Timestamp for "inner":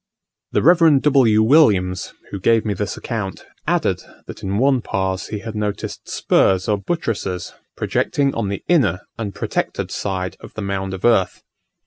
8.67-9.01